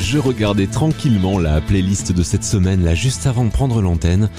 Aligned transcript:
Je 0.00 0.18
regardais 0.18 0.66
tranquillement 0.66 1.38
la 1.38 1.60
playlist 1.60 2.12
de 2.12 2.22
cette 2.22 2.44
semaine, 2.44 2.82
là, 2.82 2.94
juste 2.94 3.26
avant 3.26 3.44
de 3.44 3.50
prendre 3.50 3.82
l'antenne, 3.82 4.30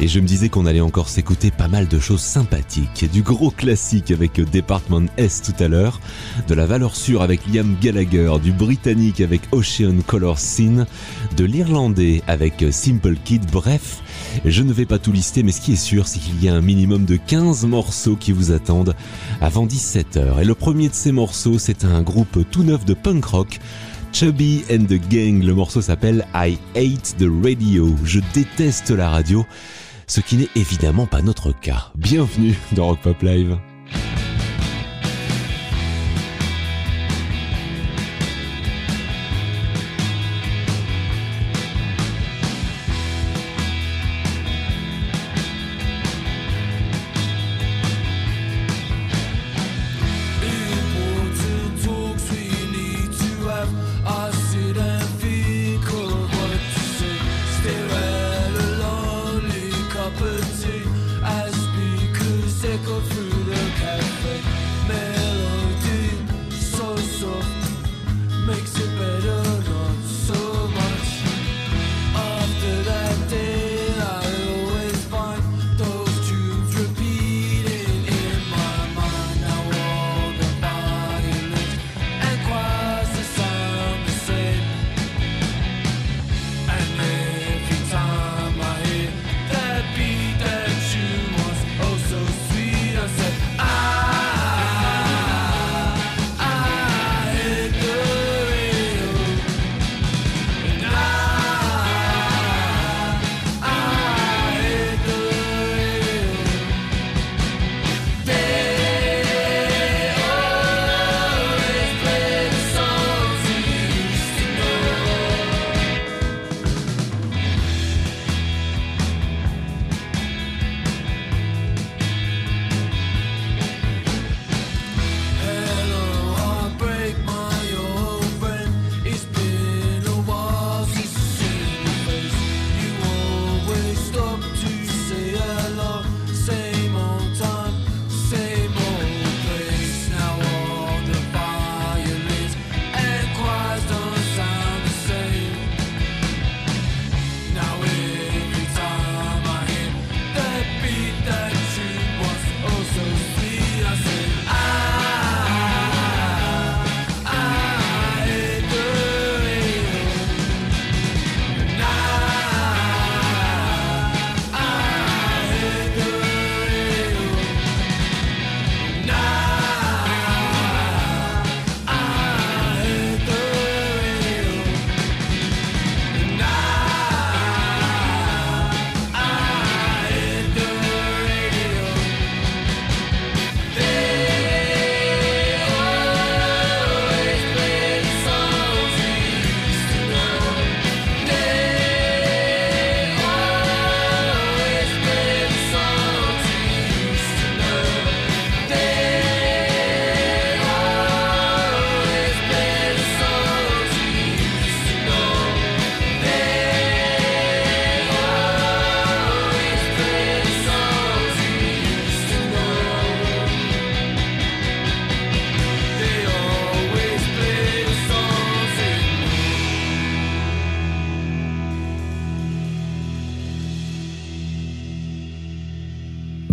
et 0.00 0.08
je 0.08 0.20
me 0.20 0.26
disais 0.26 0.48
qu'on 0.48 0.64
allait 0.64 0.80
encore 0.80 1.08
s'écouter 1.08 1.50
pas 1.50 1.68
mal 1.68 1.86
de 1.86 1.98
choses 1.98 2.20
sympathiques. 2.20 3.04
Du 3.12 3.22
gros 3.22 3.50
classique 3.50 4.10
avec 4.10 4.40
Department 4.40 5.06
S 5.16 5.42
tout 5.42 5.62
à 5.62 5.68
l'heure, 5.68 6.00
de 6.46 6.54
la 6.54 6.66
valeur 6.66 6.96
sûre 6.96 7.22
avec 7.22 7.46
Liam 7.46 7.76
Gallagher, 7.80 8.32
du 8.42 8.52
britannique 8.52 9.20
avec 9.20 9.42
Ocean 9.52 9.98
Color 10.06 10.38
Scene, 10.38 10.86
de 11.36 11.44
l'irlandais 11.44 12.22
avec 12.26 12.64
Simple 12.70 13.16
Kid, 13.22 13.44
bref, 13.50 14.02
je 14.44 14.62
ne 14.62 14.72
vais 14.72 14.86
pas 14.86 14.98
tout 14.98 15.12
lister, 15.12 15.42
mais 15.42 15.52
ce 15.52 15.60
qui 15.60 15.72
est 15.72 15.76
sûr, 15.76 16.06
c'est 16.06 16.18
qu'il 16.18 16.42
y 16.42 16.48
a 16.48 16.54
un 16.54 16.60
minimum 16.60 17.04
de 17.04 17.16
15 17.16 17.66
morceaux 17.66 18.16
qui 18.16 18.32
vous 18.32 18.52
attendent 18.52 18.94
avant 19.40 19.66
17h. 19.66 20.40
Et 20.40 20.44
le 20.44 20.54
premier 20.54 20.88
de 20.88 20.94
ces 20.94 21.12
morceaux, 21.12 21.58
c'est 21.58 21.84
un 21.84 22.02
groupe 22.02 22.38
tout 22.50 22.62
neuf 22.62 22.84
de 22.84 22.94
punk 22.94 23.24
rock 23.24 23.58
Chubby 24.12 24.64
and 24.70 24.84
the 24.84 24.98
Gang. 25.08 25.42
Le 25.42 25.54
morceau 25.54 25.80
s'appelle 25.80 26.26
I 26.34 26.58
Hate 26.74 27.16
the 27.18 27.28
Radio. 27.42 27.94
Je 28.04 28.20
déteste 28.34 28.90
la 28.90 29.10
radio, 29.10 29.44
ce 30.06 30.20
qui 30.20 30.36
n'est 30.36 30.48
évidemment 30.56 31.06
pas 31.06 31.22
notre 31.22 31.52
cas. 31.52 31.92
Bienvenue 31.96 32.54
dans 32.72 32.86
Rock 32.86 33.00
Pop 33.02 33.22
Live. 33.22 33.58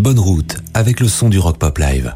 Bonne 0.05 0.19
route 0.19 0.57
avec 0.75 0.99
le 0.99 1.07
son 1.07 1.29
du 1.29 1.39
rock 1.39 1.57
pop 1.57 1.79
live. 1.79 2.16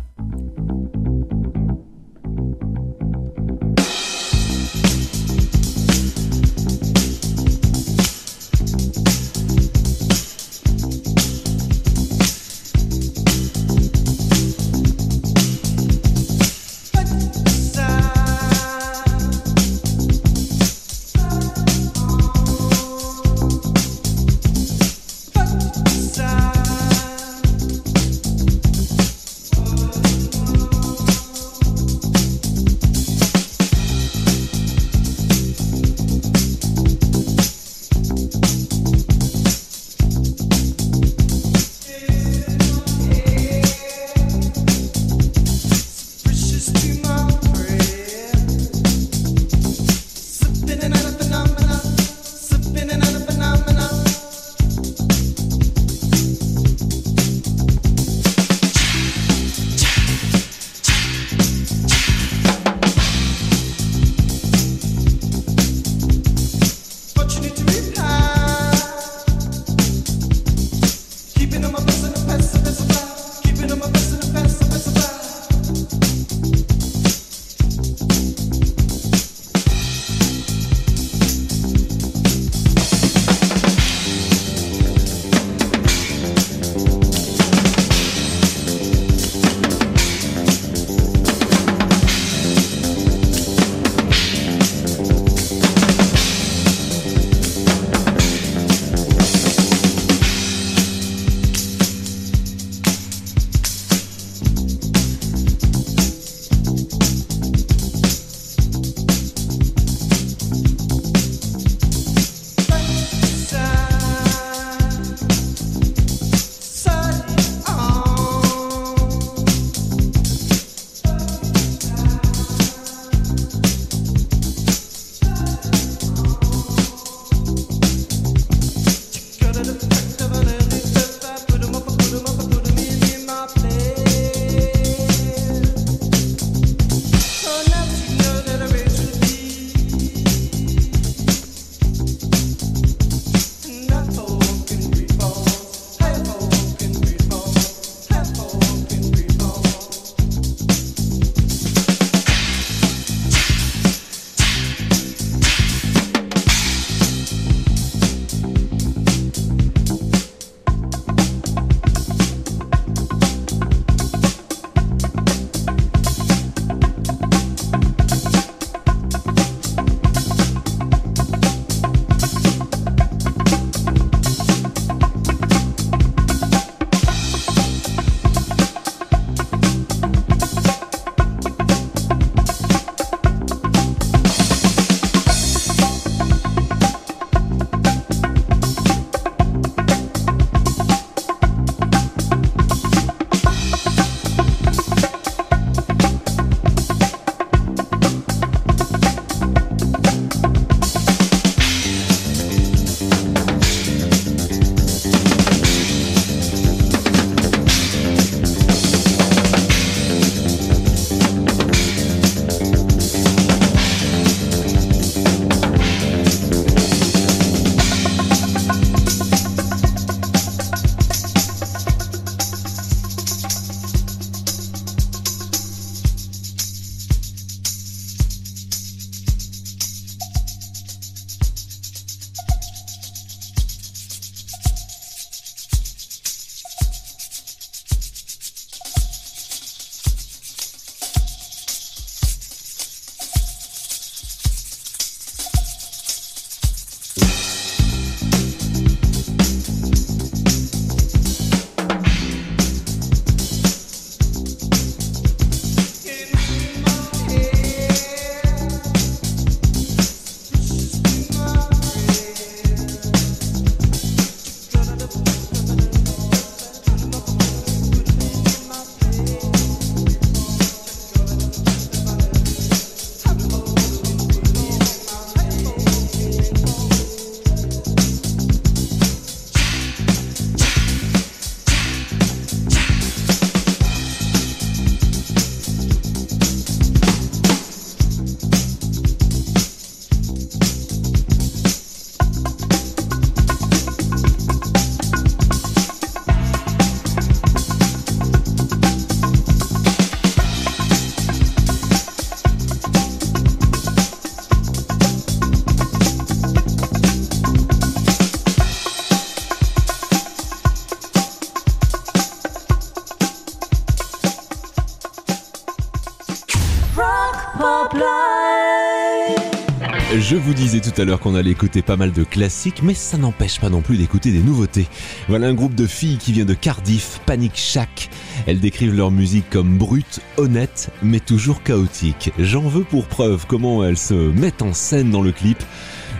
Je 320.29 320.36
vous 320.36 320.53
disais 320.53 320.79
tout 320.79 320.93
à 321.01 321.05
l'heure 321.05 321.19
qu'on 321.19 321.33
allait 321.33 321.50
écouter 321.50 321.81
pas 321.81 321.98
mal 321.98 322.12
de 322.12 322.24
classiques, 322.24 322.83
mais 322.83 322.93
ça 322.93 323.17
n'empêche 323.17 323.59
pas 323.59 323.71
non 323.71 323.81
plus 323.81 323.98
d'écouter 323.98 324.29
des 324.31 324.43
nouveautés. 324.43 324.86
Voilà 325.27 325.48
un 325.48 325.55
groupe 325.55 325.74
de 325.74 325.88
filles 325.88 326.19
qui 326.19 326.33
vient 326.33 326.45
de 326.45 326.53
Cardiff, 326.53 327.19
Panic 327.25 327.53
Shack. 327.55 328.12
Elles 328.45 328.59
décrivent 328.59 328.95
leur 328.95 329.09
musique 329.09 329.50
comme 329.50 329.79
brute, 329.79 330.19
honnête, 330.38 330.91
mais 331.01 331.19
toujours 331.19 331.63
chaotique. 331.63 332.31
J'en 332.38 332.62
veux 332.62 332.83
pour 332.83 333.07
preuve 333.07 333.48
comment 333.48 333.83
elles 333.83 333.98
se 333.98 334.13
mettent 334.13 334.62
en 334.62 334.74
scène 334.74 335.09
dans 335.09 335.24
le 335.24 335.31
clip. 335.31 335.63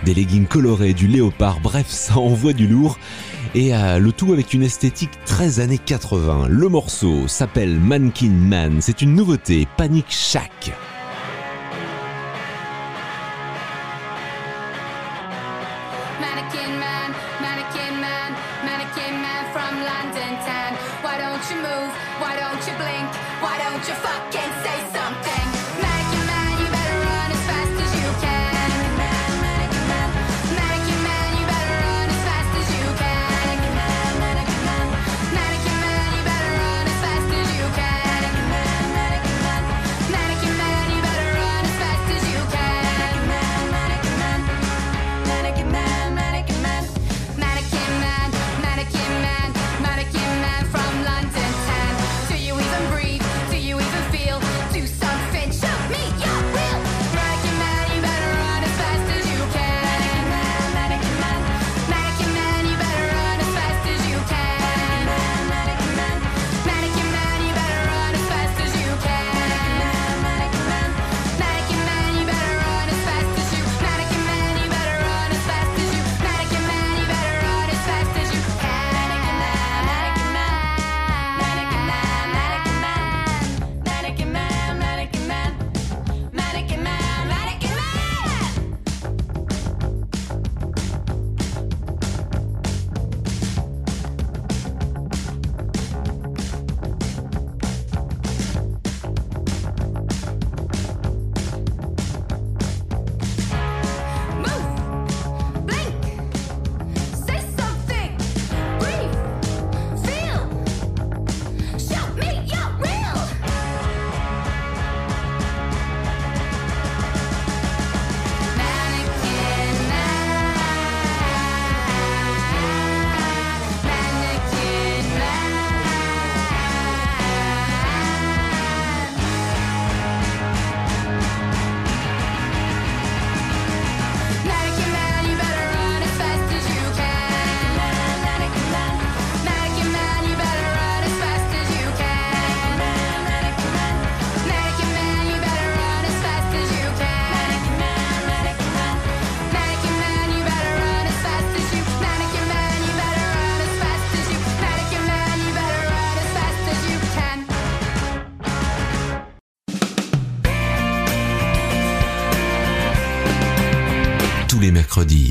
Des 0.04 0.12
leggings 0.14 0.48
colorés, 0.48 0.92
du 0.92 1.06
léopard, 1.06 1.60
bref, 1.60 1.86
ça 1.90 2.18
envoie 2.18 2.52
du 2.52 2.66
lourd. 2.66 2.98
Et 3.54 3.70
le 3.70 4.10
tout 4.10 4.32
avec 4.32 4.54
une 4.54 4.64
esthétique 4.64 5.12
très 5.24 5.60
années 5.60 5.78
80. 5.78 6.48
Le 6.48 6.68
morceau 6.68 7.28
s'appelle 7.28 7.78
Mankin 7.78 8.30
Man. 8.30 8.78
C'est 8.80 9.02
une 9.02 9.14
nouveauté, 9.14 9.68
Panic 9.76 10.06
Shack. 10.08 10.72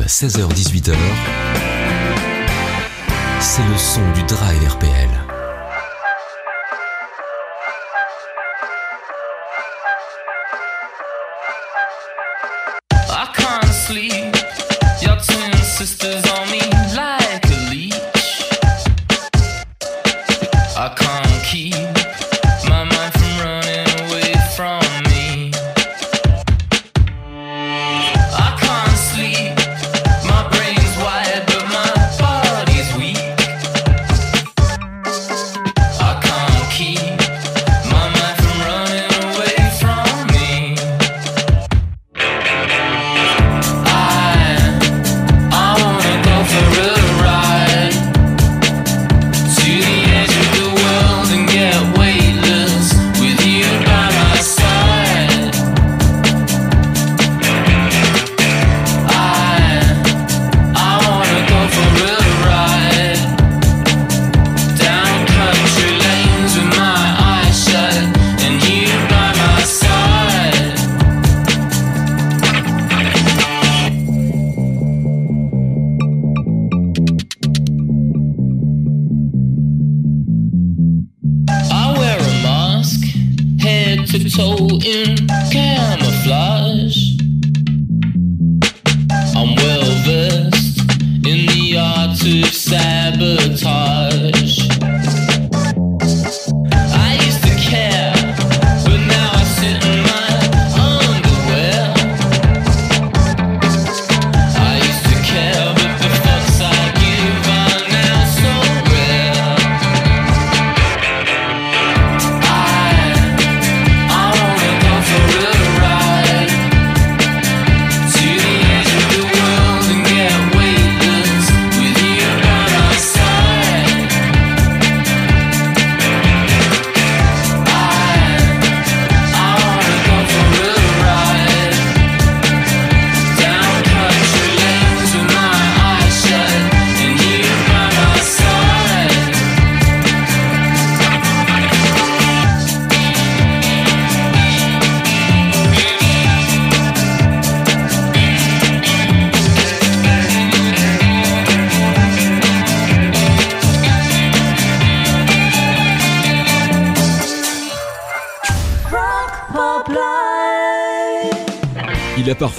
Live, 0.00 0.06
16h-18h. 0.06 0.94
C'est 3.40 3.62
le 3.62 3.76
son 3.76 4.00
du 4.12 4.22
Drive 4.24 4.68
RPL. 4.68 5.19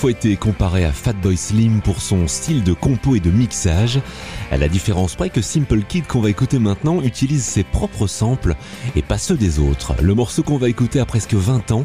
Parfois 0.02 0.20
été 0.20 0.36
comparé 0.36 0.84
à 0.84 0.92
Fatboy 0.92 1.38
Slim 1.38 1.80
pour 1.80 2.02
son 2.02 2.28
style 2.28 2.64
de 2.64 2.74
compo 2.74 3.16
et 3.16 3.20
de 3.20 3.30
mixage, 3.30 4.02
à 4.50 4.58
la 4.58 4.68
différence 4.68 5.14
près 5.14 5.30
que 5.30 5.44
Simple 5.44 5.84
Kid 5.84 6.08
qu'on 6.08 6.22
va 6.22 6.32
écouter 6.32 6.58
maintenant 6.58 7.04
utilise 7.04 7.44
ses 7.44 7.64
propres 7.64 8.08
samples 8.08 8.56
et 8.96 9.04
pas 9.04 9.20
ceux 9.20 9.36
des 9.36 9.60
autres. 9.60 9.94
Le 10.02 10.16
morceau 10.16 10.42
qu'on 10.42 10.58
va 10.58 10.70
écouter 10.70 11.00
a 11.00 11.06
presque 11.06 11.36
20 11.36 11.70
ans, 11.70 11.84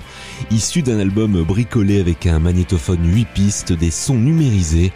issu 0.51 0.81
d'un 0.81 0.99
album 0.99 1.43
bricolé 1.43 2.01
avec 2.01 2.25
un 2.25 2.39
magnétophone 2.39 3.07
8 3.07 3.29
pistes, 3.35 3.73
des 3.75 3.91
sons 3.91 4.15
numérisés, 4.15 4.93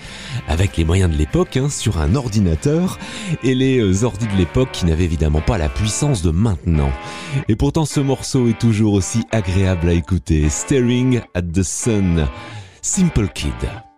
avec 0.49 0.79
les 0.79 0.87
moyens 0.87 1.13
de 1.13 1.19
l'époque, 1.19 1.59
hein, 1.59 1.69
sur 1.69 2.01
un 2.01 2.15
ordinateur, 2.15 2.99
et 3.45 3.55
les 3.55 3.81
euh, 3.81 4.03
ordis 4.03 4.29
de 4.29 4.39
l'époque 4.39 4.73
qui 4.73 4.87
n'avaient 4.87 5.05
évidemment 5.05 5.43
pas 5.43 5.59
la 5.59 5.69
puissance 5.69 6.23
de 6.23 6.31
maintenant. 6.31 6.91
Et 7.49 7.57
pourtant 7.57 7.85
ce 7.85 8.01
morceau 8.01 8.49
est 8.49 8.59
toujours 8.59 8.95
aussi 8.95 9.25
agréable 9.31 9.91
à 9.91 9.93
écouter, 9.93 10.49
Staring 10.49 11.21
at 11.35 11.43
the 11.43 11.63
Sun. 11.63 12.27
Simple 12.83 13.29
Kid. 13.29 13.90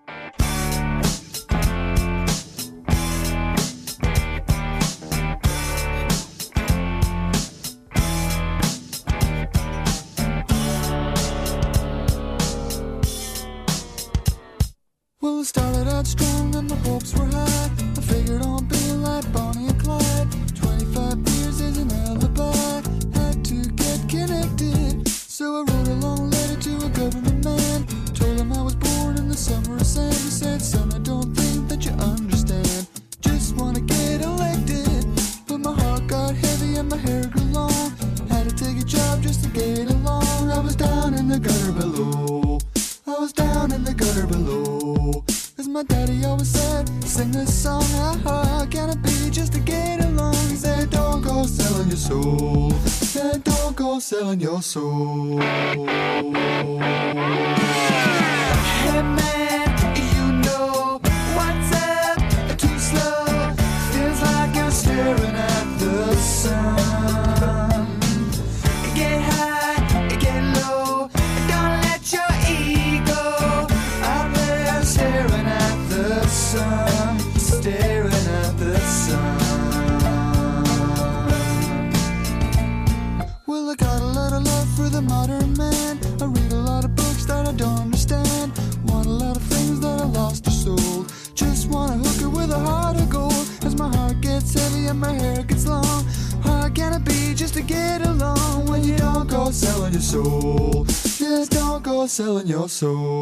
Your 102.53 102.69
soul. 102.69 103.22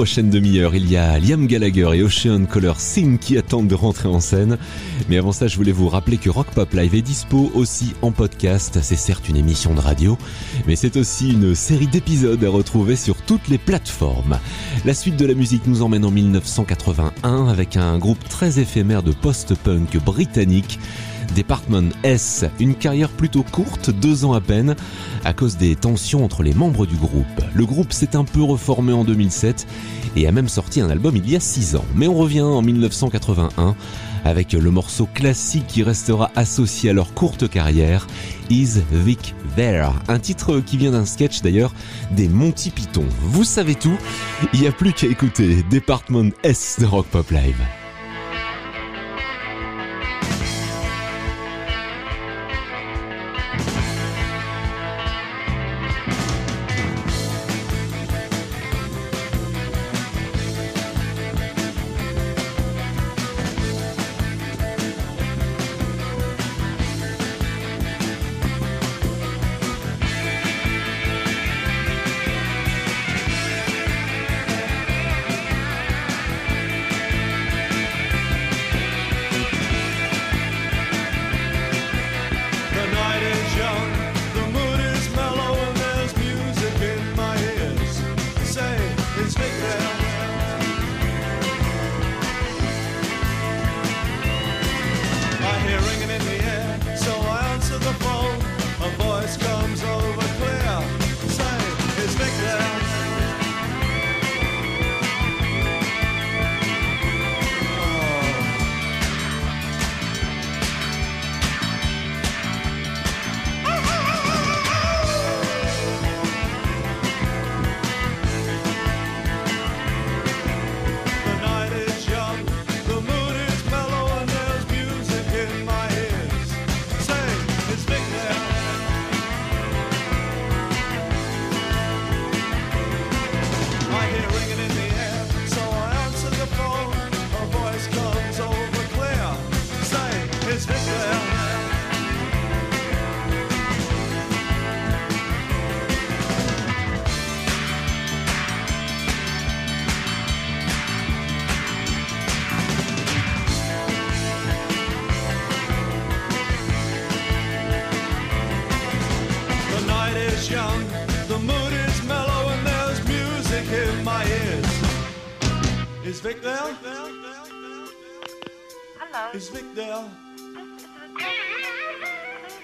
Prochaine 0.00 0.30
demi-heure, 0.30 0.74
il 0.74 0.90
y 0.90 0.96
a 0.96 1.18
Liam 1.18 1.46
Gallagher 1.46 1.90
et 1.92 2.02
Ocean 2.02 2.46
Color 2.46 2.80
Sing 2.80 3.18
qui 3.18 3.36
attendent 3.36 3.68
de 3.68 3.74
rentrer 3.74 4.08
en 4.08 4.18
scène. 4.18 4.56
Mais 5.10 5.18
avant 5.18 5.30
ça, 5.30 5.46
je 5.46 5.56
voulais 5.56 5.72
vous 5.72 5.90
rappeler 5.90 6.16
que 6.16 6.30
Rock 6.30 6.46
Pop 6.54 6.72
Live 6.72 6.94
est 6.94 7.02
dispo 7.02 7.50
aussi 7.52 7.92
en 8.00 8.10
podcast. 8.10 8.78
C'est 8.80 8.96
certes 8.96 9.28
une 9.28 9.36
émission 9.36 9.74
de 9.74 9.80
radio, 9.80 10.16
mais 10.66 10.74
c'est 10.74 10.96
aussi 10.96 11.32
une 11.32 11.54
série 11.54 11.86
d'épisodes 11.86 12.42
à 12.42 12.48
retrouver 12.48 12.96
sur 12.96 13.14
toutes 13.16 13.48
les 13.48 13.58
plateformes. 13.58 14.38
La 14.86 14.94
suite 14.94 15.16
de 15.16 15.26
la 15.26 15.34
musique 15.34 15.66
nous 15.66 15.82
emmène 15.82 16.06
en 16.06 16.10
1981 16.10 17.48
avec 17.48 17.76
un 17.76 17.98
groupe 17.98 18.26
très 18.26 18.58
éphémère 18.58 19.02
de 19.02 19.12
post-punk 19.12 19.98
britannique 19.98 20.78
Department 21.34 21.90
S, 22.02 22.44
une 22.58 22.74
carrière 22.74 23.08
plutôt 23.08 23.42
courte, 23.42 23.90
deux 23.90 24.24
ans 24.24 24.32
à 24.32 24.40
peine, 24.40 24.76
à 25.24 25.32
cause 25.32 25.56
des 25.56 25.76
tensions 25.76 26.24
entre 26.24 26.42
les 26.42 26.54
membres 26.54 26.86
du 26.86 26.96
groupe. 26.96 27.26
Le 27.54 27.66
groupe 27.66 27.92
s'est 27.92 28.16
un 28.16 28.24
peu 28.24 28.42
reformé 28.42 28.92
en 28.92 29.04
2007 29.04 29.66
et 30.16 30.26
a 30.26 30.32
même 30.32 30.48
sorti 30.48 30.80
un 30.80 30.90
album 30.90 31.16
il 31.16 31.28
y 31.28 31.36
a 31.36 31.40
six 31.40 31.76
ans. 31.76 31.84
Mais 31.94 32.08
on 32.08 32.14
revient 32.14 32.40
en 32.42 32.62
1981 32.62 33.76
avec 34.24 34.52
le 34.52 34.70
morceau 34.70 35.06
classique 35.06 35.66
qui 35.66 35.82
restera 35.82 36.30
associé 36.36 36.90
à 36.90 36.92
leur 36.92 37.14
courte 37.14 37.48
carrière, 37.48 38.06
Is 38.50 38.80
Vic 38.92 39.34
There 39.56 39.90
Un 40.08 40.18
titre 40.18 40.60
qui 40.60 40.76
vient 40.76 40.90
d'un 40.90 41.06
sketch 41.06 41.42
d'ailleurs 41.42 41.72
des 42.10 42.28
Monty 42.28 42.70
Python. 42.70 43.04
Vous 43.22 43.44
savez 43.44 43.74
tout, 43.74 43.96
il 44.52 44.60
n'y 44.60 44.66
a 44.66 44.72
plus 44.72 44.92
qu'à 44.92 45.06
écouter 45.06 45.64
Department 45.70 46.30
S 46.42 46.78
de 46.80 46.86
Rock 46.86 47.06
Pop 47.06 47.30
Live. 47.30 47.79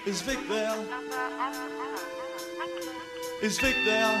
Is 0.05 0.21
Vic 0.21 0.39
there? 0.47 0.77
Is 3.41 3.59
Vic 3.59 3.75
there? 3.83 4.15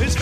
Is 0.00 0.16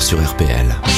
sur 0.00 0.18
RPL. 0.18 0.89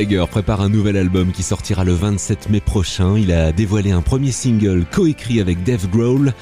Gallagher 0.00 0.30
prépare 0.30 0.62
un 0.62 0.70
nouvel 0.70 0.96
album 0.96 1.30
qui 1.30 1.42
sortira 1.42 1.84
le 1.84 1.92
27 1.92 2.48
mai 2.48 2.60
prochain. 2.60 3.18
Il 3.18 3.32
a 3.32 3.52
dévoilé 3.52 3.90
un 3.90 4.00
premier 4.00 4.32
single 4.32 4.86
coécrit 4.90 5.42
avec 5.42 5.62
Dave 5.62 5.90
Grohl 5.90 6.32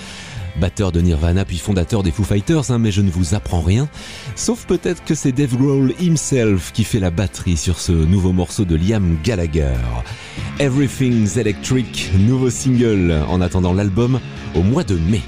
batteur 0.60 0.92
de 0.92 1.00
Nirvana 1.00 1.44
puis 1.44 1.58
fondateur 1.58 2.04
des 2.04 2.12
Foo 2.12 2.22
Fighters, 2.22 2.70
hein, 2.70 2.78
mais 2.78 2.92
je 2.92 3.00
ne 3.00 3.10
vous 3.10 3.34
apprends 3.34 3.60
rien. 3.60 3.88
Sauf 4.36 4.64
peut-être 4.64 5.04
que 5.04 5.16
c'est 5.16 5.32
Dave 5.32 5.56
Grohl 5.56 5.92
himself 6.00 6.70
qui 6.72 6.84
fait 6.84 7.00
la 7.00 7.10
batterie 7.10 7.56
sur 7.56 7.80
ce 7.80 7.90
nouveau 7.90 8.32
morceau 8.32 8.64
de 8.64 8.76
Liam 8.76 9.18
Gallagher. 9.24 9.74
Everything's 10.60 11.36
Electric, 11.36 12.12
nouveau 12.16 12.50
single, 12.50 13.24
en 13.28 13.40
attendant 13.40 13.72
l'album 13.72 14.20
au 14.54 14.62
mois 14.62 14.84
de 14.84 14.94
mai. 14.94 15.22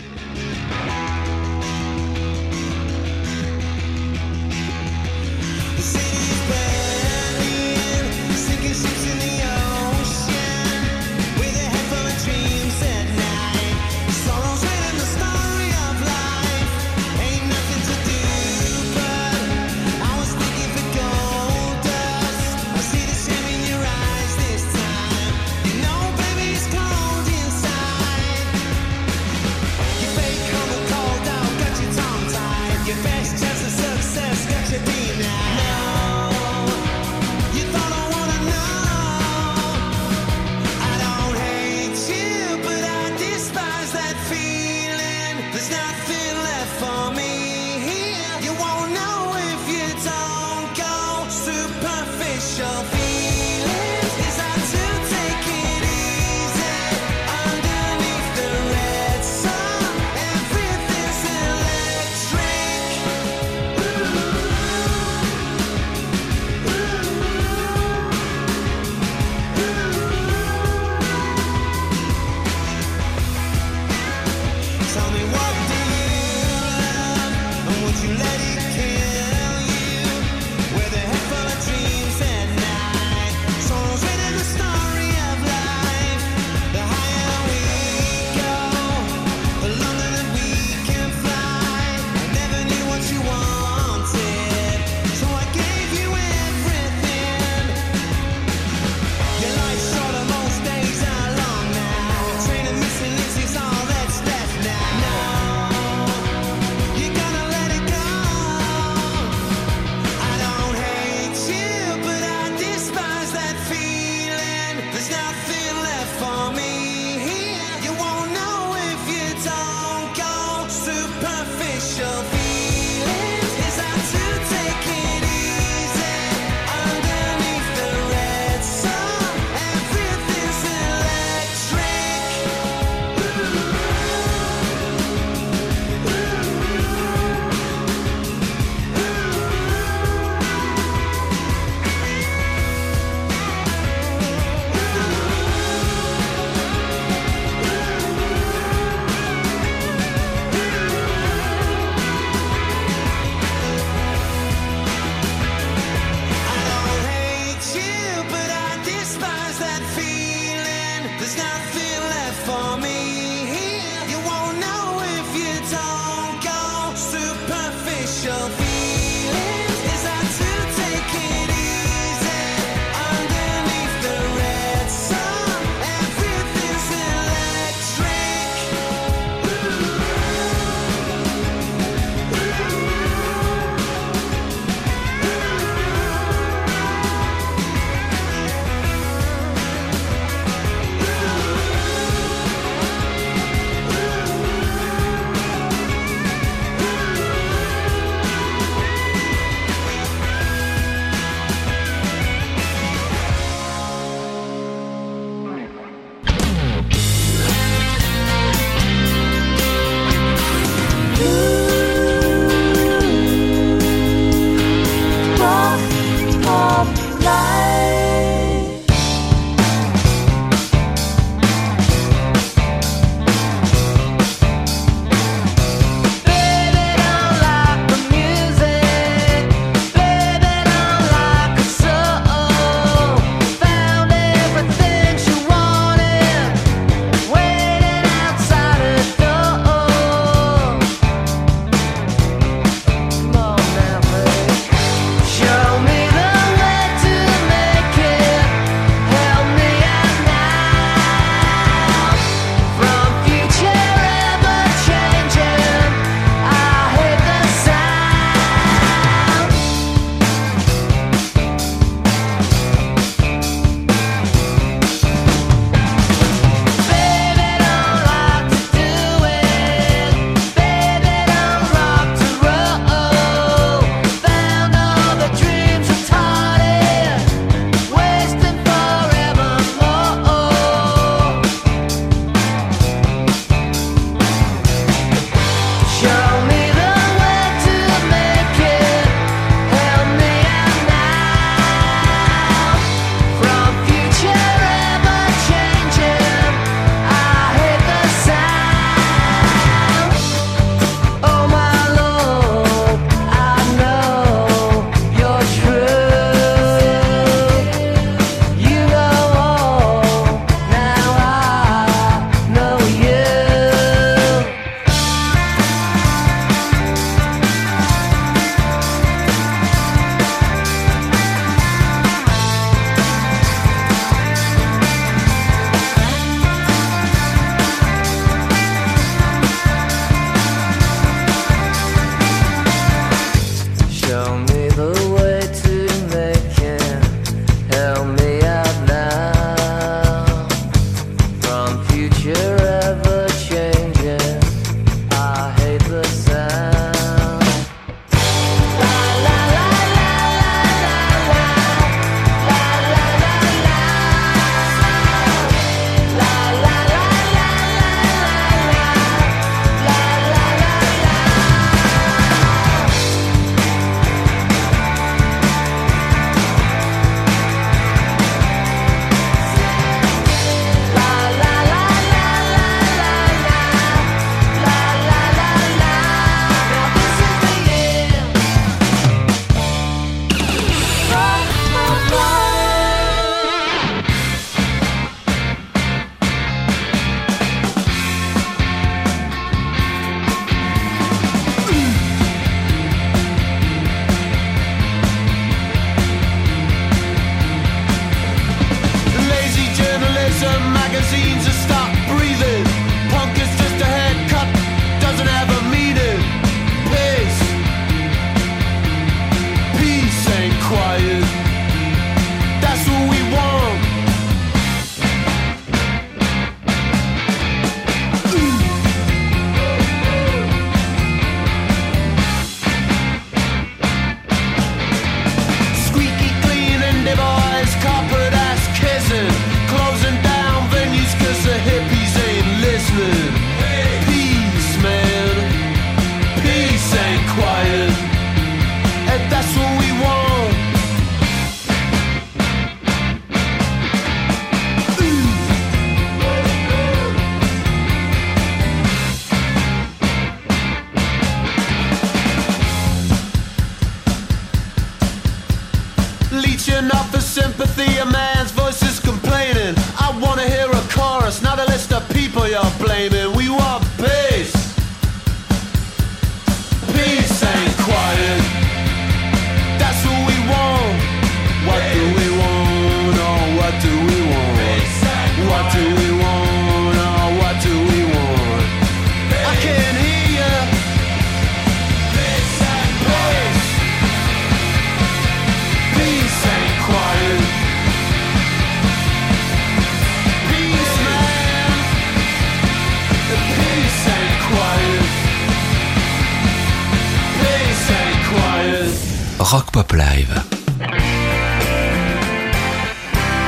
Rock 499.53 499.73
Pop 499.73 499.93
Live. 499.95 500.33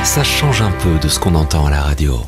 Ça 0.03 0.21
change 0.25 0.61
un 0.61 0.71
peu 0.71 0.99
de 1.01 1.07
ce 1.07 1.17
qu'on 1.17 1.33
entend 1.33 1.67
à 1.67 1.69
la 1.69 1.81
radio. 1.81 2.19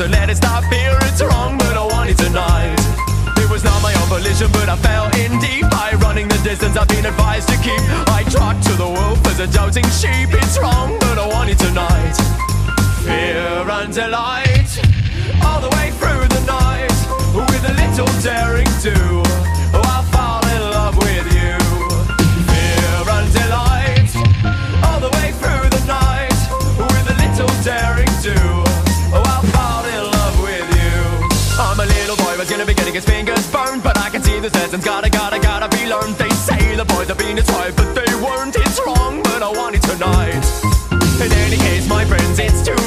So 0.00 0.06
let 0.06 0.30
it 0.30 0.36
stop 0.36 0.64
here. 0.72 0.96
It's 1.02 1.20
wrong, 1.20 1.58
but 1.58 1.76
I 1.76 1.84
want 1.84 2.08
it 2.08 2.16
tonight. 2.16 2.80
It 3.36 3.50
was 3.50 3.62
not 3.62 3.82
my 3.82 3.92
own 4.00 4.08
volition, 4.08 4.50
but 4.50 4.66
I 4.66 4.76
fell 4.76 5.04
in 5.20 5.38
deep. 5.40 5.68
By 5.68 5.92
running 6.00 6.26
the 6.26 6.40
distance, 6.42 6.74
I've 6.74 6.88
been 6.88 7.04
advised 7.04 7.48
to 7.48 7.56
keep. 7.56 7.82
I 8.08 8.24
trot 8.30 8.56
to 8.62 8.72
the 8.80 8.88
wolf 8.88 9.20
as 9.26 9.40
a 9.40 9.46
doubting 9.46 9.84
sheep. 10.00 10.32
It's 10.32 10.58
wrong, 10.58 10.96
but 11.00 11.18
I 11.18 11.28
want 11.28 11.50
it 11.50 11.58
tonight. 11.58 12.16
Fear 13.04 13.68
and 13.76 13.92
delight, 13.92 14.70
all 15.44 15.60
the 15.60 15.68
way 15.76 15.90
through 16.00 16.24
the 16.32 16.42
night, 16.48 16.96
with 17.36 17.68
a 17.68 17.74
little 17.76 18.08
daring 18.24 18.72
do. 18.80 19.19
Lessons 34.70 34.84
gotta, 34.84 35.10
gotta, 35.10 35.40
gotta 35.40 35.76
be 35.76 35.84
learned. 35.86 36.14
They 36.14 36.30
say 36.30 36.76
the 36.76 36.84
boys 36.84 37.08
have 37.08 37.18
been 37.18 37.36
a 37.38 37.42
type, 37.42 37.74
but 37.74 37.92
they 37.92 38.14
weren't. 38.22 38.54
It's 38.54 38.80
wrong, 38.86 39.20
but 39.24 39.42
I 39.42 39.50
want 39.50 39.74
it 39.74 39.82
tonight. 39.82 40.44
In 41.20 41.32
any 41.32 41.56
case, 41.56 41.88
my 41.88 42.04
friends, 42.04 42.38
it's 42.38 42.62
too 42.62 42.79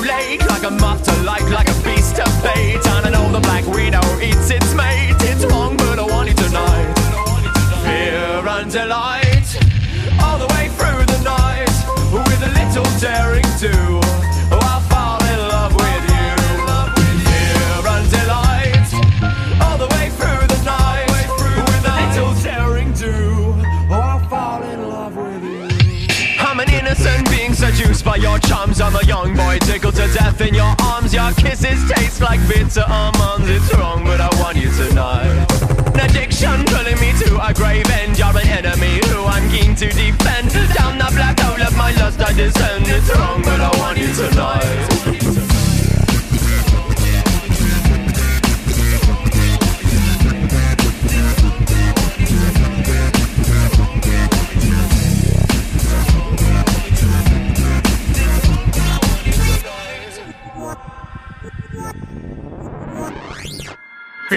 by 28.13 28.17
your 28.17 28.37
charms. 28.39 28.79
I'm 28.79 28.95
a 28.95 29.03
young 29.05 29.35
boy 29.35 29.57
tickled 29.59 29.95
to 29.95 30.07
death 30.13 30.39
in 30.41 30.53
your 30.53 30.75
arms. 30.83 31.13
Your 31.13 31.31
kisses 31.31 31.79
taste 31.89 32.21
like 32.21 32.39
bitter 32.47 32.85
almonds. 32.87 33.49
It's 33.49 33.73
wrong, 33.75 34.03
but 34.03 34.21
I 34.21 34.29
want 34.39 34.57
you 34.57 34.69
tonight. 34.71 35.47
An 35.93 35.99
addiction 36.01 36.63
pulling 36.65 36.99
me 36.99 37.11
to 37.23 37.29
a 37.41 37.53
grave 37.53 37.89
end. 37.89 38.19
You're 38.19 38.37
an 38.37 38.47
enemy 38.47 38.99
who 39.07 39.23
I'm 39.25 39.49
keen 39.49 39.75
to 39.75 39.87
defend. 39.89 40.51
Down 40.75 40.99
the 40.99 41.09
black 41.15 41.39
hole 41.39 41.61
of 41.61 41.75
my 41.75 41.91
lust 41.93 42.21
I 42.21 42.33
descend. 42.33 42.85
It's 42.87 43.09
wrong, 43.17 43.41
but 43.41 43.59
I 43.59 43.71
want 43.79 43.97
you 43.97 44.13
tonight. 44.13 45.52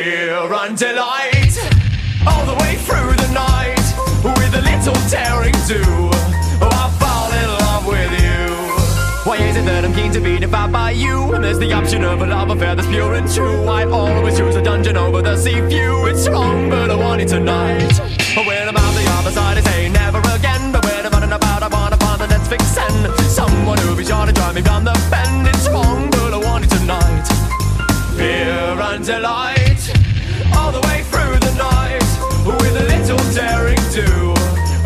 Pure 0.03 0.53
and 0.53 0.77
delight. 0.77 1.57
All 2.29 2.45
the 2.45 2.57
way 2.61 2.77
through 2.85 3.15
the 3.17 3.31
night, 3.33 3.87
with 4.23 4.55
a 4.55 4.61
little 4.61 4.99
daring 5.09 5.57
do. 5.67 5.81
Oh, 6.61 6.69
I'll 6.83 6.91
fall 7.01 7.33
in 7.33 7.49
love 7.65 7.87
with 7.87 8.13
you. 8.21 8.45
Why 9.25 9.37
is 9.39 9.57
it 9.57 9.65
that 9.65 9.85
I'm 9.85 9.95
keen 9.95 10.13
to 10.13 10.21
be 10.21 10.39
devoured 10.39 10.73
by 10.73 10.91
you? 10.91 11.33
And 11.35 11.43
there's 11.43 11.59
the 11.59 11.73
option 11.73 12.05
of 12.05 12.21
a 12.21 12.27
love 12.27 12.51
affair 12.51 12.75
that's 12.75 12.89
pure 12.89 13.15
and 13.15 13.27
true. 13.33 13.65
I 13.65 13.85
always 13.85 14.37
choose 14.37 14.57
a 14.57 14.63
dungeon 14.63 14.97
over 14.97 15.23
the 15.23 15.37
sea 15.37 15.61
view. 15.61 16.07
It's 16.07 16.29
wrong, 16.29 16.69
but 16.69 16.91
I 16.91 16.95
want 16.95 17.23
it 17.23 17.29
tonight. 17.29 17.99
When 18.37 18.69
I'm 18.69 18.77
out 18.77 18.95
the 18.95 19.07
other 19.19 19.31
side, 19.31 19.57
I 19.57 19.63
say 19.63 19.89
never 19.89 20.21
again. 20.37 20.73
But 20.73 20.85
when 20.85 21.07
I'm 21.07 21.13
running 21.13 21.33
about, 21.33 21.63
I 21.63 21.69
wanna 21.69 21.97
find 21.97 22.21
the 22.21 22.29
next 22.29 22.49
vixen. 22.49 22.95
Someone 23.41 23.79
who'll 23.79 23.97
be 23.97 24.05
sure 24.05 24.27
to 24.27 24.33
drive 24.33 24.55
me 24.55 24.63
from 24.63 24.85
the 24.85 24.93
bend. 25.11 25.49
It's 25.49 25.69
wrong, 25.71 26.11
but 26.11 26.35
I 26.35 26.39
want 26.49 26.65
it 26.67 26.71
tonight. 26.71 27.27
Fear 28.17 28.81
and 28.91 29.05
delight, 29.05 29.66
daring 33.37 33.83
do. 33.93 34.09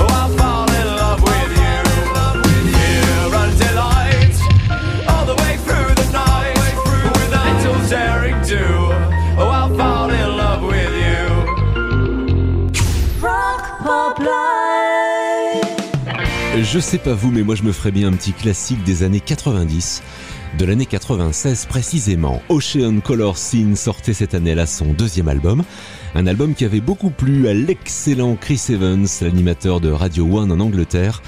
Oh, 0.00 0.06
I'll 0.18 0.28
fall 0.36 0.68
in 0.80 0.86
love 1.02 1.22
with 1.22 1.52
you. 1.62 1.76
Fear 2.66 3.34
and 3.42 3.54
delight, 3.64 4.36
all 5.08 5.24
the 5.24 5.36
way 5.42 5.54
through 5.64 5.94
the 5.94 6.08
night, 6.10 6.58
with 7.14 7.32
a 7.32 7.44
little 7.54 7.80
daring 7.88 8.38
do. 8.42 8.66
Oh, 9.38 9.48
I'll 9.58 9.72
fall 9.76 10.10
in 10.10 10.28
love 10.36 10.62
with 10.64 10.94
you. 11.06 11.22
Rock 13.22 13.62
Pop 13.84 14.18
Live. 14.18 15.68
Je 16.64 16.80
sais 16.80 16.98
pas 16.98 17.14
vous, 17.14 17.30
mais 17.30 17.44
moi 17.44 17.54
je 17.54 17.62
me 17.62 17.70
ferais 17.70 17.92
bien 17.92 18.08
un 18.08 18.12
petit 18.12 18.32
classique 18.32 18.82
des 18.82 19.04
années 19.04 19.20
90. 19.20 20.02
De 20.60 20.66
l'année 20.66 20.84
96 20.84 21.64
précisément, 21.70 22.42
Ocean 22.50 23.00
Color 23.00 23.38
Scene 23.38 23.76
sortait 23.76 24.12
cette 24.12 24.34
année-là 24.34 24.66
son 24.66 24.92
deuxième 24.92 25.28
album. 25.28 25.62
Un 26.14 26.26
album 26.26 26.54
qui 26.54 26.66
avait 26.66 26.82
beaucoup 26.82 27.08
plu 27.08 27.48
à 27.48 27.54
l'excellent 27.54 28.36
Chris 28.36 28.60
Evans, 28.68 29.06
l'animateur 29.22 29.80
de 29.80 29.90
Radio 29.90 30.26
One 30.26 30.52
en 30.52 30.60
Angleterre. 30.60 31.22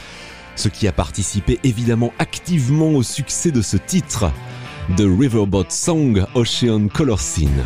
Ce 0.55 0.69
qui 0.69 0.87
a 0.87 0.93
participé 0.93 1.59
évidemment 1.65 2.13
activement 2.19 2.91
au 2.91 3.03
succès 3.03 3.53
de 3.53 3.63
ce 3.63 3.79
titre. 3.79 4.31
The 4.99 5.05
Riverboat 5.19 5.71
Song 5.71 6.27
Ocean 6.35 6.89
Color 6.93 7.19
Scene. 7.19 7.65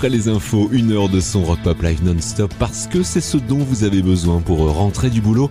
Après 0.00 0.08
les 0.08 0.28
infos, 0.28 0.70
une 0.72 0.92
heure 0.92 1.10
de 1.10 1.20
son 1.20 1.44
rock 1.44 1.58
pop 1.62 1.82
live 1.82 2.02
non-stop 2.02 2.54
parce 2.58 2.86
que 2.86 3.02
c'est 3.02 3.20
ce 3.20 3.36
dont 3.36 3.58
vous 3.58 3.84
avez 3.84 4.00
besoin 4.00 4.40
pour 4.40 4.60
rentrer 4.72 5.10
du 5.10 5.20
boulot 5.20 5.50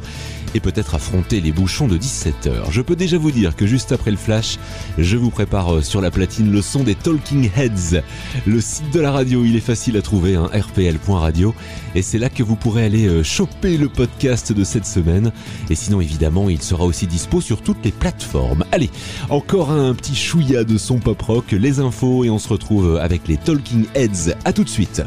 et 0.56 0.60
peut-être 0.60 0.95
affronter 0.95 1.41
les 1.41 1.52
bouchons 1.52 1.88
de 1.88 1.97
17h. 1.97 2.72
Je 2.72 2.82
peux 2.82 2.95
déjà 2.95 3.18
vous 3.18 3.32
dire 3.32 3.56
que 3.56 3.68
juste 3.68 3.91
après 3.91 4.12
le 4.12 4.18
flash, 4.18 4.58
je 4.97 5.18
vous 5.18 5.30
prépare 5.30 5.76
euh, 5.76 5.82
sur 5.82 6.02
la 6.02 6.12
platine 6.12 6.52
le 6.52 6.62
son 6.62 6.84
des 6.84 6.95
Talking 6.95 7.50
Heads. 7.56 8.02
Le 8.45 8.62
site 8.62 8.91
de 8.93 9.00
la 9.00 9.12
radio, 9.12 9.43
il 9.45 9.56
est 9.56 9.62
facile 9.62 9.97
à 9.97 10.02
trouver, 10.02 10.36
hein, 10.36 10.50
rpl.radio, 10.54 11.54
et 11.95 12.02
c'est 12.02 12.20
là 12.20 12.30
que 12.30 12.43
vous 12.43 12.56
pourrez 12.56 12.86
aller 12.86 13.08
euh, 13.08 13.24
choper 13.24 13.78
le 13.78 13.89
podcast 13.89 14.52
de 14.52 14.64
cette 14.64 14.86
semaine. 14.86 15.32
Et 15.70 15.76
sinon, 15.76 16.02
évidemment, 16.02 16.50
il 16.50 16.62
sera 16.62 16.86
aussi 16.86 17.08
dispo 17.08 17.41
sur 17.41 17.62
toutes 17.62 17.84
les 17.84 17.91
plateformes. 17.91 18.66
Allez, 18.72 18.89
encore 19.30 19.72
un 19.72 19.93
petit 19.93 20.16
chouïa 20.16 20.64
de 20.64 20.78
son 20.78 21.00
pop 21.00 21.22
rock, 21.22 21.52
les 21.52 21.80
infos, 21.80 22.24
et 22.24 22.30
on 22.30 22.39
se 22.39 22.50
retrouve 22.50 22.97
avec 22.97 23.28
les 23.28 23.38
Talking 23.38 23.86
Heads. 23.95 24.36
À 24.45 24.54
tout 24.54 24.64
de 24.64 24.70
suite. 24.70 25.02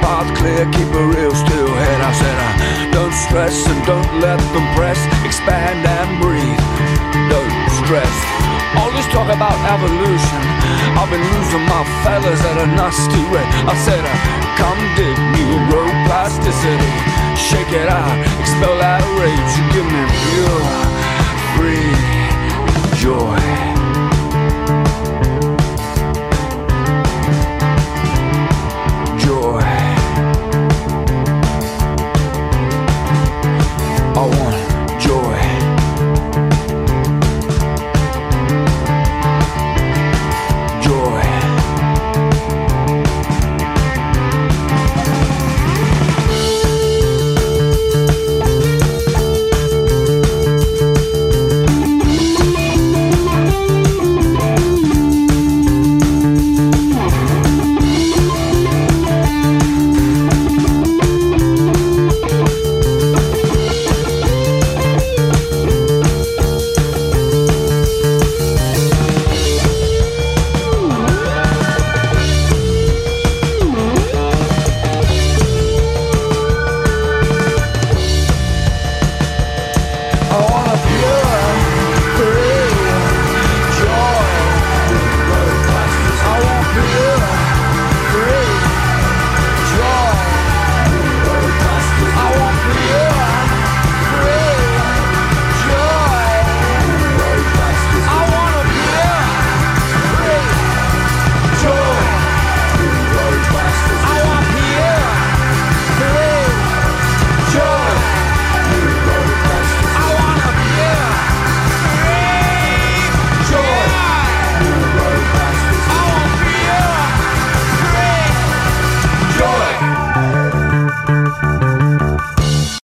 Path 0.00 0.28
clear, 0.36 0.64
keep 0.72 0.90
a 0.92 1.04
real 1.06 1.34
still 1.34 1.68
head. 1.68 2.00
I 2.00 2.12
said, 2.12 2.36
uh, 2.36 2.52
don't 2.92 3.14
stress 3.14 3.56
and 3.68 3.80
don't 3.86 4.10
let 4.20 4.40
them 4.52 4.66
press. 4.74 4.98
Expand 5.24 5.86
and 5.86 6.10
breathe. 6.20 6.60
Don't 7.32 7.56
stress. 7.84 8.14
All 8.76 8.90
this 8.92 9.06
talk 9.12 9.28
about 9.28 9.56
evolution. 9.70 10.42
I've 10.98 11.10
been 11.10 11.22
losing 11.22 11.64
my 11.68 11.82
feathers 12.02 12.40
at 12.40 12.56
a 12.58 12.66
nasty 12.66 13.22
rate. 13.32 13.52
I 13.68 13.74
said, 13.86 14.02
uh, 14.02 14.16
come 14.60 14.80
dig 14.96 15.16
me 15.34 15.44
road 15.70 15.94
plasticity. 16.06 16.92
Shake 17.36 17.72
it 17.72 17.88
out, 17.88 18.16
expel 18.40 18.76
that 18.78 19.02
rage. 19.18 19.50
You 19.56 19.64
give 19.74 19.88
me 19.88 20.02
pure, 20.28 20.60
free 21.56 22.20
joy. 23.00 23.69